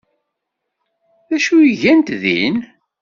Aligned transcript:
D 1.29 1.31
acu 1.35 1.53
ay 1.59 1.71
gant 1.81 2.09
din? 2.21 2.57